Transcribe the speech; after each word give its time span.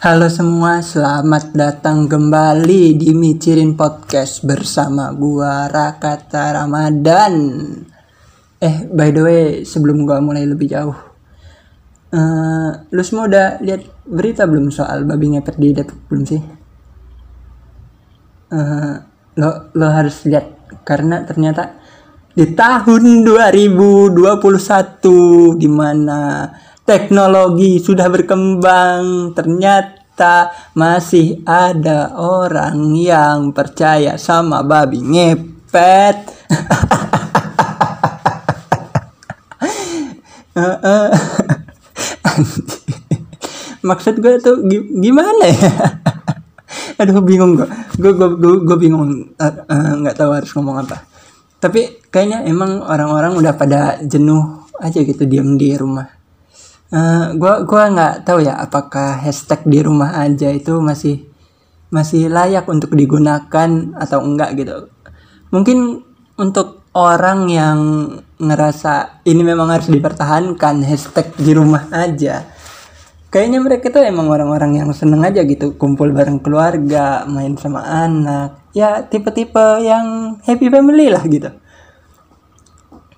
Halo 0.00 0.32
semua, 0.32 0.80
selamat 0.80 1.52
datang 1.52 2.08
kembali 2.08 2.96
di 2.96 3.12
Micirin 3.12 3.76
Podcast 3.76 4.40
bersama 4.48 5.12
gua 5.12 5.68
Rakata 5.68 6.56
Ramadan. 6.56 7.36
Eh, 8.56 8.88
by 8.88 9.12
the 9.12 9.20
way, 9.20 9.44
sebelum 9.60 10.08
gua 10.08 10.24
mulai 10.24 10.48
lebih 10.48 10.72
jauh, 10.72 10.96
uh, 12.16 12.70
lu 12.88 13.02
semua 13.04 13.28
udah 13.28 13.60
lihat 13.60 13.84
berita 14.08 14.48
belum 14.48 14.72
soal 14.72 15.04
babi 15.04 15.36
ngepet 15.36 15.60
di 15.60 15.68
Depok 15.76 16.00
belum 16.08 16.24
sih? 16.24 16.40
Uh, 18.56 19.04
lo 19.36 19.68
lo 19.76 19.86
harus 19.92 20.24
lihat 20.24 20.80
karena 20.80 21.28
ternyata 21.28 21.76
di 22.32 22.48
tahun 22.56 23.20
2021 23.20 24.16
di 25.60 25.68
mana 25.68 26.48
teknologi 26.90 27.78
sudah 27.78 28.10
berkembang, 28.10 29.30
ternyata 29.30 30.50
masih 30.74 31.38
ada 31.46 32.18
orang 32.18 32.98
yang 32.98 33.54
percaya 33.54 34.18
sama 34.18 34.66
babi 34.66 34.98
ngepet. 34.98 36.18
Maksud 43.86 44.18
gue 44.18 44.34
tuh 44.42 44.66
gimana 44.98 45.46
ya? 45.46 45.94
Aduh 47.06 47.22
bingung 47.22 47.54
gue, 47.54 47.70
gue 48.02 48.10
gue 48.18 48.34
gue, 48.66 48.78
bingung 48.82 49.30
eh, 49.38 49.46
eh, 49.46 49.92
nggak 49.94 50.14
uh, 50.18 50.18
uh, 50.18 50.26
tahu 50.26 50.34
harus 50.34 50.50
ngomong 50.58 50.82
apa. 50.82 51.06
Tapi 51.62 52.02
kayaknya 52.10 52.50
emang 52.50 52.82
orang-orang 52.82 53.38
udah 53.38 53.54
pada 53.54 54.02
jenuh 54.02 54.66
aja 54.82 55.06
gitu 55.06 55.22
diam 55.22 55.54
di 55.54 55.78
rumah 55.78 56.18
Uh, 56.90 57.38
gua 57.38 57.62
gua 57.62 57.86
nggak 57.86 58.26
tahu 58.26 58.42
ya 58.42 58.58
apakah 58.58 59.14
hashtag 59.22 59.62
di 59.62 59.78
rumah 59.78 60.10
aja 60.18 60.50
itu 60.50 60.74
masih 60.82 61.22
masih 61.94 62.26
layak 62.26 62.66
untuk 62.66 62.94
digunakan 62.98 63.70
atau 63.94 64.18
enggak 64.26 64.58
gitu. 64.58 64.90
Mungkin 65.54 66.02
untuk 66.34 66.82
orang 66.94 67.46
yang 67.46 67.78
ngerasa 68.42 69.22
ini 69.22 69.42
memang 69.46 69.70
harus 69.70 69.86
dipertahankan 69.86 70.82
hashtag 70.82 71.30
di 71.38 71.54
rumah 71.54 71.86
aja. 71.94 72.50
Kayaknya 73.30 73.58
mereka 73.62 73.86
tuh 73.94 74.02
emang 74.02 74.26
orang-orang 74.26 74.82
yang 74.82 74.90
seneng 74.90 75.22
aja 75.22 75.46
gitu 75.46 75.78
kumpul 75.78 76.10
bareng 76.10 76.42
keluarga, 76.42 77.22
main 77.30 77.54
sama 77.54 77.86
anak. 77.86 78.66
Ya 78.74 79.06
tipe-tipe 79.06 79.86
yang 79.86 80.38
happy 80.42 80.66
family 80.66 81.06
lah 81.06 81.22
gitu. 81.22 81.54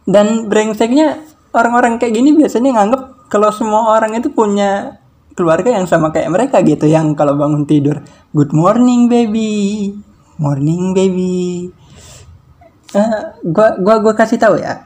Dan 0.05 0.53
brengseknya 0.53 1.25
orang-orang 1.57 1.97
kayak 1.97 2.13
gini 2.13 2.37
biasanya 2.37 2.77
nganggep 2.77 3.03
kalau 3.33 3.49
semua 3.49 3.97
orang 3.97 4.13
itu 4.21 4.29
punya 4.29 5.01
keluarga 5.33 5.73
yang 5.73 5.89
sama 5.89 6.13
kayak 6.13 6.29
mereka 6.29 6.61
gitu 6.61 6.85
yang 6.85 7.17
kalau 7.17 7.33
bangun 7.33 7.65
tidur 7.65 8.05
good 8.37 8.53
morning 8.53 9.09
baby. 9.09 9.97
Morning 10.37 10.93
baby. 10.93 11.73
Uh, 12.93 13.33
gua 13.41 13.81
gua 13.81 14.05
gua 14.05 14.13
kasih 14.13 14.37
tahu 14.37 14.61
ya 14.61 14.85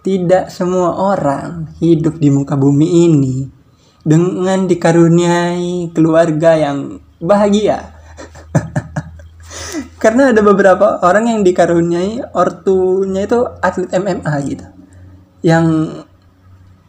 tidak 0.00 0.48
semua 0.48 0.96
orang 0.96 1.68
hidup 1.84 2.16
di 2.16 2.32
muka 2.32 2.56
bumi 2.56 3.12
ini 3.12 3.52
dengan 4.00 4.64
dikaruniai 4.64 5.92
keluarga 5.92 6.56
yang 6.56 6.96
bahagia. 7.20 7.92
Karena 10.02 10.32
ada 10.32 10.40
beberapa 10.40 10.96
orang 11.04 11.28
yang 11.28 11.40
dikaruniai 11.44 12.24
ortunya 12.32 13.28
itu 13.28 13.44
atlet 13.60 13.92
MMA 13.92 14.34
gitu 14.48 14.66
yang 15.42 15.66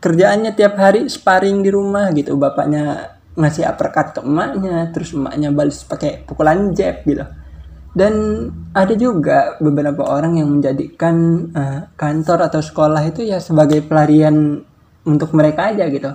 kerjaannya 0.04 0.52
tiap 0.52 0.76
hari 0.76 1.08
sparring 1.08 1.64
di 1.64 1.72
rumah 1.72 2.12
gitu. 2.12 2.36
Bapaknya 2.36 3.16
ngasih 3.40 3.64
uppercut 3.64 4.20
ke 4.20 4.22
emaknya 4.22 4.92
terus 4.92 5.16
emaknya 5.16 5.56
balas 5.56 5.88
pakai 5.88 6.28
pukulan 6.28 6.76
jab 6.76 7.08
gitu. 7.08 7.24
Dan 7.96 8.14
ada 8.76 8.94
juga 9.00 9.56
beberapa 9.64 10.04
orang 10.04 10.44
yang 10.44 10.50
menjadikan 10.60 11.16
uh, 11.56 11.80
kantor 11.96 12.52
atau 12.52 12.60
sekolah 12.60 13.00
itu 13.08 13.24
ya 13.24 13.40
sebagai 13.40 13.80
pelarian 13.86 14.60
untuk 15.08 15.32
mereka 15.32 15.72
aja 15.72 15.88
gitu. 15.88 16.12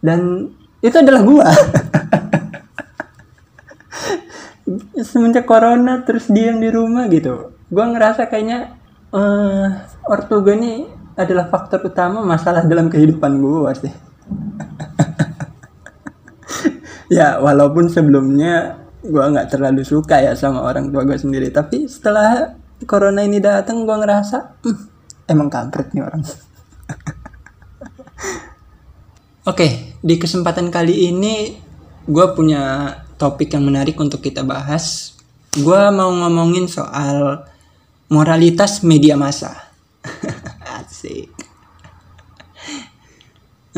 Dan 0.00 0.48
itu 0.80 0.96
adalah 0.96 1.22
gua. 1.26 1.50
Semenjak 5.10 5.44
corona 5.44 6.06
terus 6.06 6.30
diam 6.30 6.62
di 6.62 6.70
rumah 6.70 7.10
gitu. 7.10 7.58
Gua 7.68 7.90
ngerasa 7.90 8.30
kayaknya 8.30 8.78
uh, 9.12 9.68
ortu 10.08 10.40
gue 10.44 10.56
nih 10.56 10.97
adalah 11.18 11.50
faktor 11.50 11.82
utama 11.82 12.22
masalah 12.22 12.62
dalam 12.62 12.86
kehidupan 12.86 13.42
gue 13.42 13.74
sih. 13.74 13.90
ya 17.18 17.42
walaupun 17.42 17.90
sebelumnya 17.90 18.78
gue 19.02 19.18
nggak 19.18 19.50
terlalu 19.50 19.82
suka 19.82 20.22
ya 20.22 20.38
sama 20.38 20.62
orang 20.62 20.94
tua 20.94 21.02
gue 21.02 21.18
sendiri 21.18 21.50
tapi 21.50 21.90
setelah 21.90 22.54
corona 22.86 23.26
ini 23.26 23.42
datang 23.42 23.82
gue 23.82 23.96
ngerasa 23.98 24.62
hm, 24.62 24.78
emang 25.26 25.50
kampret 25.50 25.90
nih 25.90 26.06
orang. 26.06 26.22
Oke 29.50 29.98
di 29.98 30.14
kesempatan 30.22 30.70
kali 30.70 31.10
ini 31.10 31.58
gue 32.06 32.26
punya 32.38 32.94
topik 33.18 33.58
yang 33.58 33.66
menarik 33.66 33.98
untuk 33.98 34.22
kita 34.22 34.46
bahas. 34.46 35.18
Gue 35.58 35.82
mau 35.90 36.14
ngomongin 36.14 36.70
soal 36.70 37.42
moralitas 38.06 38.86
media 38.86 39.18
massa 39.18 39.67
Asik. 40.98 41.30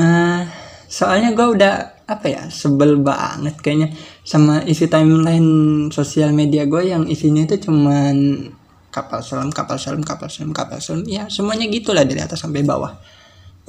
Uh, 0.00 0.48
soalnya 0.88 1.36
gue 1.36 1.44
udah 1.60 2.00
apa 2.08 2.26
ya 2.32 2.48
sebel 2.48 2.96
banget 2.96 3.60
kayaknya 3.60 3.92
sama 4.24 4.64
isi 4.64 4.88
timeline 4.88 5.92
sosial 5.92 6.32
media 6.32 6.64
gue 6.64 6.88
yang 6.88 7.04
isinya 7.04 7.44
itu 7.44 7.68
cuman 7.68 8.48
kapal 8.88 9.20
selam 9.20 9.52
kapal 9.52 9.76
selam 9.76 10.00
kapal 10.00 10.32
selam 10.32 10.56
kapal 10.56 10.80
selam. 10.80 11.04
Ya 11.04 11.28
semuanya 11.28 11.68
gitulah 11.68 12.08
dari 12.08 12.24
atas 12.24 12.40
sampai 12.40 12.64
bawah. 12.64 12.96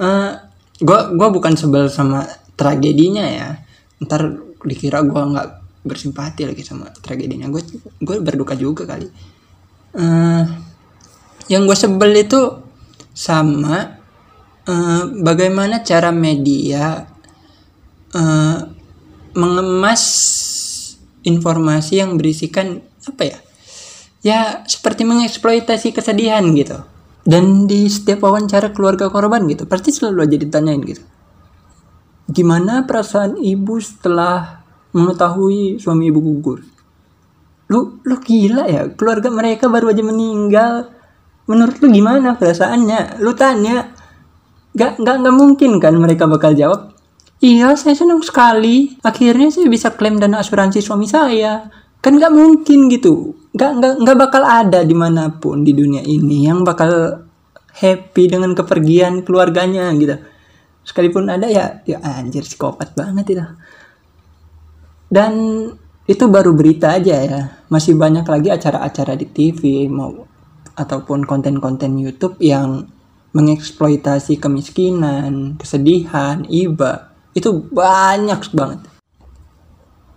Uh, 0.00 0.32
gue 0.80 1.28
bukan 1.28 1.52
sebel 1.52 1.92
sama 1.92 2.24
tragedinya 2.56 3.28
ya. 3.28 3.60
Ntar 4.00 4.32
dikira 4.64 5.04
gue 5.04 5.20
nggak 5.20 5.48
bersimpati 5.84 6.48
lagi 6.48 6.64
sama 6.64 6.88
tragedinya. 6.88 7.52
Gue 7.52 7.60
gue 8.00 8.16
berduka 8.16 8.56
juga 8.56 8.88
kali. 8.88 9.12
Uh, 9.92 10.48
yang 11.52 11.68
gue 11.68 11.76
sebel 11.76 12.16
itu 12.16 12.61
sama 13.12 14.00
uh, 14.68 15.04
bagaimana 15.20 15.84
cara 15.84 16.10
media 16.10 17.04
uh, 18.16 18.58
mengemas 19.32 20.02
informasi 21.22 22.02
yang 22.02 22.18
berisikan 22.20 22.82
apa 23.08 23.22
ya 23.24 23.38
ya 24.22 24.40
seperti 24.64 25.02
mengeksploitasi 25.02 25.92
kesedihan 25.92 26.42
gitu. 26.54 26.78
Dan 27.22 27.70
di 27.70 27.86
setiap 27.86 28.26
wawancara 28.26 28.74
keluarga 28.74 29.06
korban 29.06 29.46
gitu 29.46 29.62
pasti 29.70 29.94
selalu 29.94 30.26
aja 30.26 30.36
ditanyain 30.42 30.82
gitu. 30.82 31.02
Gimana 32.26 32.82
perasaan 32.82 33.38
ibu 33.38 33.78
setelah 33.78 34.62
mengetahui 34.90 35.78
suami 35.78 36.10
ibu 36.10 36.18
gugur? 36.18 36.66
Lu 37.70 38.02
lu 38.02 38.16
gila 38.18 38.66
ya 38.66 38.90
keluarga 38.90 39.30
mereka 39.30 39.70
baru 39.70 39.94
aja 39.94 40.02
meninggal 40.02 40.90
menurut 41.46 41.78
lu 41.82 41.88
gimana 41.90 42.38
perasaannya? 42.38 43.22
Lu 43.22 43.32
tanya. 43.34 43.92
Gak 44.72 45.04
gak 45.04 45.16
nggak 45.20 45.36
mungkin 45.36 45.76
kan 45.76 45.92
mereka 46.00 46.24
bakal 46.24 46.56
jawab 46.56 46.92
iya 47.42 47.74
saya 47.74 47.98
senang 47.98 48.22
sekali. 48.22 48.96
Akhirnya 49.02 49.50
saya 49.50 49.66
bisa 49.66 49.92
klaim 49.92 50.16
dana 50.16 50.40
asuransi 50.40 50.78
suami 50.78 51.10
saya. 51.10 51.68
Kan 51.98 52.16
nggak 52.16 52.32
mungkin 52.32 52.86
gitu. 52.88 53.34
Nggak 53.52 53.70
nggak 53.82 53.94
nggak 54.06 54.16
bakal 54.16 54.42
ada 54.46 54.86
di 54.86 54.94
mana 54.94 55.28
pun 55.34 55.66
di 55.66 55.74
dunia 55.74 56.00
ini 56.06 56.46
yang 56.46 56.62
bakal 56.62 57.20
happy 57.74 58.24
dengan 58.30 58.54
kepergian 58.54 59.26
keluarganya 59.26 59.90
gitu. 59.98 60.16
Sekalipun 60.86 61.28
ada 61.28 61.50
ya 61.50 61.82
ya 61.84 61.98
anjir 62.00 62.46
psikopat 62.46 62.94
banget 62.94 63.36
itu. 63.36 63.44
Dan 65.12 65.32
itu 66.08 66.24
baru 66.30 66.56
berita 66.56 66.96
aja 66.96 67.14
ya. 67.20 67.40
Masih 67.68 67.98
banyak 67.98 68.24
lagi 68.24 68.48
acara-acara 68.48 69.18
di 69.18 69.26
TV 69.28 69.86
mau 69.90 70.31
ataupun 70.74 71.24
konten-konten 71.28 71.96
YouTube 72.00 72.40
yang 72.40 72.88
mengeksploitasi 73.32 74.36
kemiskinan, 74.36 75.56
kesedihan, 75.56 76.44
iba 76.48 77.12
itu 77.32 77.64
banyak 77.72 78.40
banget. 78.52 78.80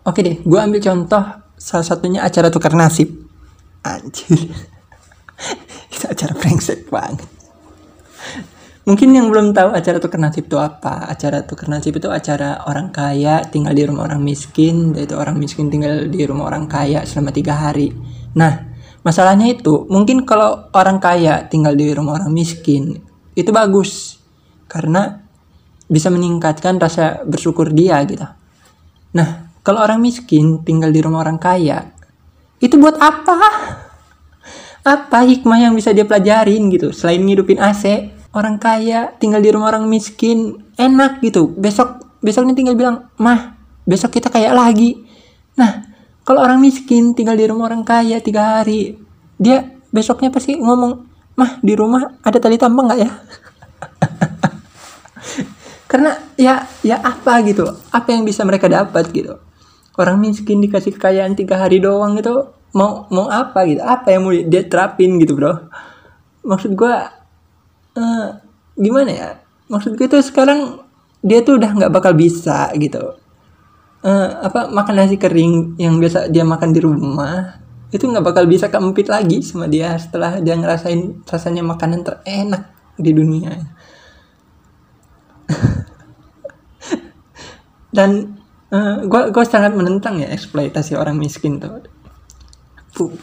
Oke 0.05 0.19
deh, 0.21 0.37
gue 0.43 0.59
ambil 0.59 0.83
contoh 0.83 1.23
salah 1.55 1.87
satunya 1.87 2.21
acara 2.21 2.51
tukar 2.51 2.75
nasib. 2.75 3.09
Anjir, 3.81 4.51
itu 5.93 6.05
acara 6.05 6.33
brengsek 6.35 6.91
banget. 6.91 7.25
Mungkin 8.85 9.17
yang 9.17 9.33
belum 9.33 9.49
tahu 9.49 9.73
acara 9.73 9.97
tukar 9.97 10.21
nasib 10.21 10.45
itu 10.45 10.61
apa? 10.61 11.09
Acara 11.09 11.41
tukar 11.41 11.73
nasib 11.73 11.97
itu 11.97 12.05
acara 12.13 12.61
orang 12.69 12.93
kaya 12.93 13.41
tinggal 13.49 13.73
di 13.73 13.81
rumah 13.81 14.05
orang 14.05 14.21
miskin, 14.21 14.93
yaitu 14.93 15.17
orang 15.17 15.41
miskin 15.41 15.73
tinggal 15.73 16.05
di 16.05 16.21
rumah 16.21 16.53
orang 16.53 16.69
kaya 16.69 17.01
selama 17.01 17.33
tiga 17.33 17.57
hari. 17.57 17.89
Nah, 18.37 18.74
Masalahnya 19.05 19.53
itu, 19.53 19.85
mungkin 19.87 20.25
kalau 20.25 20.67
orang 20.73 20.97
kaya 20.97 21.45
tinggal 21.45 21.77
di 21.77 21.93
rumah 21.93 22.17
orang 22.17 22.33
miskin, 22.33 22.97
itu 23.37 23.53
bagus. 23.53 24.17
Karena 24.65 25.21
bisa 25.85 26.09
meningkatkan 26.09 26.81
rasa 26.81 27.21
bersyukur 27.21 27.69
dia 27.69 28.01
gitu. 28.09 28.25
Nah, 29.13 29.45
kalau 29.65 29.81
orang 29.81 29.97
miskin 29.97 30.61
tinggal 30.61 30.93
di 30.93 31.01
rumah 31.01 31.25
orang 31.25 31.41
kaya 31.41 31.89
itu 32.61 32.77
buat 32.77 33.01
apa 33.01 33.35
apa 34.93 35.19
hikmah 35.25 35.65
yang 35.65 35.73
bisa 35.73 35.91
dia 35.91 36.05
pelajarin 36.05 36.69
gitu 36.69 36.93
selain 36.93 37.19
ngidupin 37.25 37.57
AC 37.57 38.13
orang 38.37 38.61
kaya 38.61 39.09
tinggal 39.17 39.41
di 39.41 39.49
rumah 39.49 39.73
orang 39.73 39.89
miskin 39.89 40.61
enak 40.77 41.19
gitu 41.25 41.49
besok 41.57 42.05
besoknya 42.21 42.53
tinggal 42.53 42.77
bilang 42.77 43.09
mah 43.17 43.57
besok 43.89 44.13
kita 44.13 44.29
kaya 44.29 44.53
lagi 44.53 45.01
nah 45.57 45.94
kalau 46.25 46.41
orang 46.41 46.57
miskin 46.57 47.13
tinggal 47.13 47.37
di 47.37 47.45
rumah 47.45 47.69
orang 47.69 47.85
kaya 47.85 48.17
tiga 48.17 48.59
hari 48.59 48.97
dia 49.37 49.77
besoknya 49.93 50.33
pasti 50.33 50.57
ngomong 50.57 51.05
mah 51.37 51.61
di 51.61 51.77
rumah 51.77 52.17
ada 52.25 52.41
tali 52.41 52.57
tambang 52.57 52.89
nggak 52.89 53.01
ya? 53.05 53.11
Karena 55.91 56.11
ya 56.35 56.65
ya 56.81 56.97
apa 56.97 57.45
gitu 57.45 57.69
apa 57.93 58.09
yang 58.09 58.25
bisa 58.25 58.41
mereka 58.41 58.65
dapat 58.65 59.05
gitu. 59.13 59.37
Orang 59.95 60.19
miskin 60.19 60.59
dikasih 60.59 60.97
kekayaan 60.97 61.37
tiga 61.37 61.61
hari 61.61 61.79
doang 61.79 62.17
gitu 62.17 62.51
mau 62.73 63.05
mau 63.13 63.29
apa 63.29 63.61
gitu? 63.69 63.85
Apa 63.85 64.17
yang 64.17 64.25
mau 64.25 64.33
dia 64.33 64.65
terapin 64.65 65.21
gitu 65.21 65.37
bro? 65.37 65.69
Maksud 66.41 66.73
gue 66.73 66.95
uh, 68.01 68.27
gimana 68.75 69.11
ya? 69.13 69.29
Maksud 69.69 69.93
gue 69.93 70.09
tuh 70.09 70.25
sekarang 70.25 70.81
dia 71.21 71.45
tuh 71.45 71.61
udah 71.61 71.69
nggak 71.69 71.93
bakal 71.93 72.17
bisa 72.17 72.73
gitu 72.81 73.13
uh, 74.05 74.45
apa 74.45 74.69
makan 74.69 74.95
nasi 75.01 75.17
kering 75.17 75.81
yang 75.81 75.97
biasa 75.97 76.29
dia 76.29 76.45
makan 76.45 76.69
di 76.71 76.79
rumah 76.79 77.65
itu 77.89 78.05
nggak 78.05 78.25
bakal 78.25 78.45
bisa 78.45 78.69
keempit 78.69 79.09
lagi 79.09 79.41
sama 79.41 79.65
dia 79.65 79.97
setelah 79.97 80.37
dia 80.43 80.53
ngerasain 80.53 81.25
rasanya 81.25 81.63
makanan 81.63 82.03
terenak 82.03 82.69
di 82.99 83.11
dunia. 83.15 83.55
Dan 87.95 88.35
gue 89.07 89.21
uh, 89.21 89.31
gue 89.31 89.45
sangat 89.47 89.71
menentang 89.71 90.19
ya 90.19 90.27
eksploitasi 90.27 90.99
orang 90.99 91.15
miskin 91.15 91.63
tuh. 91.63 91.79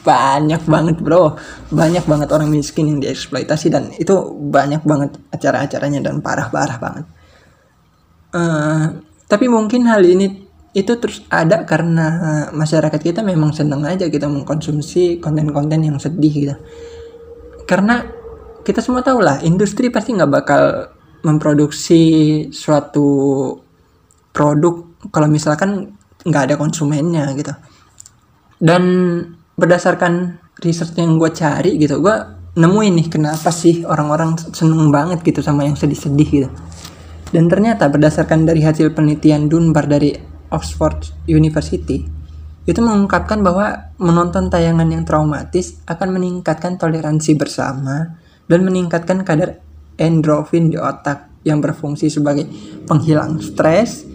Banyak 0.00 0.64
banget 0.64 0.96
bro. 1.04 1.36
Banyak 1.68 2.08
banget 2.08 2.32
orang 2.32 2.48
miskin 2.48 2.88
yang 2.88 3.00
dieksploitasi 3.00 3.68
dan 3.72 3.92
itu 3.96 4.12
banyak 4.52 4.84
banget 4.84 5.16
acara-acaranya 5.32 6.00
dan 6.00 6.20
parah-parah 6.24 6.76
banget. 6.80 7.04
Uh, 8.32 9.00
tapi 9.28 9.48
mungkin 9.48 9.84
hal 9.88 10.04
ini 10.04 10.51
itu 10.72 10.96
terus 10.96 11.20
ada 11.28 11.68
karena 11.68 12.48
masyarakat 12.56 12.96
kita 12.96 13.20
memang 13.20 13.52
seneng 13.52 13.84
aja 13.84 14.08
kita 14.08 14.24
mengkonsumsi 14.24 15.20
konten-konten 15.20 15.84
yang 15.84 16.00
sedih 16.00 16.32
gitu. 16.32 16.56
Karena 17.68 18.00
kita 18.64 18.80
semua 18.80 19.04
tahu 19.04 19.20
lah 19.20 19.44
industri 19.44 19.92
pasti 19.92 20.16
nggak 20.16 20.32
bakal 20.32 20.62
memproduksi 21.28 22.02
suatu 22.48 23.52
produk 24.32 24.96
kalau 25.12 25.28
misalkan 25.28 25.92
nggak 26.24 26.42
ada 26.48 26.54
konsumennya 26.56 27.28
gitu. 27.36 27.52
Dan 28.56 28.82
berdasarkan 29.52 30.40
research 30.64 30.96
yang 30.96 31.20
gue 31.20 31.30
cari 31.36 31.76
gitu 31.76 32.00
gue 32.00 32.16
nemuin 32.56 32.92
nih 32.96 33.08
kenapa 33.12 33.52
sih 33.52 33.84
orang-orang 33.84 34.40
seneng 34.56 34.88
banget 34.88 35.20
gitu 35.20 35.44
sama 35.44 35.68
yang 35.68 35.76
sedih-sedih 35.76 36.28
gitu. 36.32 36.48
Dan 37.28 37.52
ternyata 37.52 37.92
berdasarkan 37.92 38.48
dari 38.48 38.64
hasil 38.64 38.96
penelitian 38.96 39.52
Dunbar 39.52 39.84
dari 39.84 40.31
Oxford 40.52 41.10
University 41.26 42.04
itu 42.62 42.78
mengungkapkan 42.78 43.42
bahwa 43.42 43.90
menonton 43.98 44.46
tayangan 44.46 44.86
yang 44.86 45.02
traumatis 45.02 45.82
akan 45.90 46.14
meningkatkan 46.14 46.78
toleransi 46.78 47.34
bersama 47.34 48.22
dan 48.46 48.62
meningkatkan 48.62 49.26
kadar 49.26 49.58
endorfin 49.98 50.70
di 50.70 50.78
otak 50.78 51.26
yang 51.42 51.58
berfungsi 51.58 52.06
sebagai 52.06 52.46
penghilang 52.86 53.42
stres, 53.42 54.06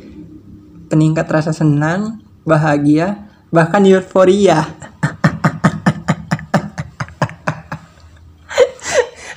peningkat 0.88 1.28
rasa 1.28 1.52
senang, 1.52 2.24
bahagia, 2.48 3.28
bahkan 3.52 3.84
euforia. 3.84 4.64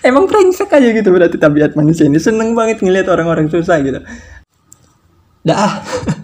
Emang 0.06 0.31
brengsek 0.31 0.70
aja 0.70 0.88
gitu 0.97 1.11
berarti 1.12 1.37
tabiat 1.37 1.76
manusia 1.76 2.06
ini 2.06 2.17
seneng 2.23 2.55
banget 2.55 2.79
ngeliat 2.81 3.11
orang-orang 3.11 3.50
susah 3.50 3.82
gitu. 3.82 4.00
Dah. 5.43 5.82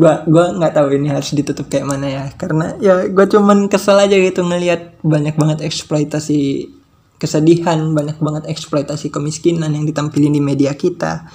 gua 0.00 0.24
gua 0.24 0.56
nggak 0.56 0.72
tahu 0.72 0.96
ini 0.96 1.12
harus 1.12 1.36
ditutup 1.36 1.68
kayak 1.68 1.84
mana 1.84 2.06
ya. 2.08 2.24
Karena 2.40 2.72
ya 2.80 3.04
gua 3.12 3.28
cuman 3.28 3.68
kesel 3.68 4.00
aja 4.00 4.16
gitu 4.16 4.40
ngelihat 4.40 4.96
banyak 5.04 5.36
banget 5.36 5.58
eksploitasi 5.60 6.72
kesedihan 7.20 7.92
banyak 7.92 8.16
banget 8.16 8.48
eksploitasi 8.48 9.12
kemiskinan 9.12 9.76
yang 9.76 9.84
ditampilin 9.84 10.32
di 10.32 10.40
media 10.40 10.72
kita. 10.72 11.28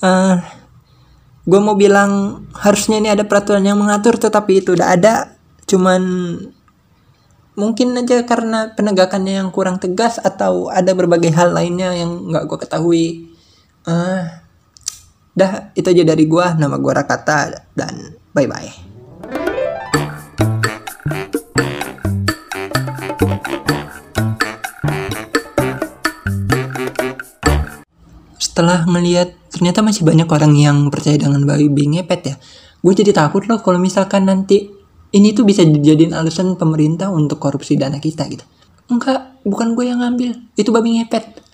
Uh, 0.00 0.40
gue 1.44 1.60
mau 1.60 1.76
bilang 1.76 2.42
harusnya 2.56 2.96
ini 2.96 3.12
ada 3.12 3.28
peraturan 3.28 3.60
yang 3.60 3.76
mengatur 3.76 4.16
tetapi 4.16 4.64
itu 4.64 4.72
udah 4.72 4.88
ada. 4.96 5.36
Cuman 5.68 6.00
mungkin 7.60 7.92
aja 8.00 8.24
karena 8.24 8.72
penegakannya 8.72 9.44
yang 9.44 9.52
kurang 9.52 9.76
tegas 9.76 10.16
atau 10.16 10.72
ada 10.72 10.96
berbagai 10.96 11.28
hal 11.36 11.52
lainnya 11.52 11.92
yang 11.92 12.32
nggak 12.32 12.48
gue 12.48 12.58
ketahui. 12.64 13.06
Uh, 13.84 14.24
dah 15.38 15.70
itu 15.78 15.86
aja 15.86 16.02
dari 16.02 16.26
gue 16.26 16.46
nama 16.58 16.74
gue 16.74 16.92
Rakata 16.98 17.70
dan 17.78 18.18
bye 18.34 18.50
bye 18.50 18.66
setelah 28.42 28.82
melihat 28.90 29.38
ternyata 29.54 29.86
masih 29.86 30.02
banyak 30.02 30.26
orang 30.26 30.58
yang 30.58 30.90
percaya 30.90 31.14
dengan 31.14 31.46
babi 31.46 31.70
ngepet 31.70 32.20
ya. 32.26 32.34
Gue 32.82 32.90
jadi 32.90 33.14
takut 33.14 33.46
loh 33.46 33.62
kalau 33.62 33.78
misalkan 33.78 34.26
nanti 34.26 34.66
ini 35.14 35.30
tuh 35.30 35.46
bisa 35.46 35.62
dijadiin 35.62 36.10
alasan 36.10 36.58
pemerintah 36.58 37.06
untuk 37.06 37.38
korupsi 37.38 37.78
dana 37.78 38.02
kita 38.02 38.26
gitu. 38.26 38.42
Enggak 38.90 39.38
bukan 39.46 39.78
gue 39.78 39.86
yang 39.86 40.02
ngambil. 40.02 40.34
Itu 40.58 40.74
babi 40.74 40.98
ngepet 40.98 41.47